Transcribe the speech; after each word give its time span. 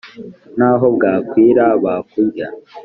N'aho 0.57 0.85
bwakwira 0.95 1.65
bakurya!" 1.83 2.47